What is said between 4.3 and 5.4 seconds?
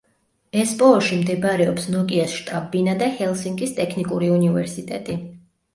უნივერსიტეტი.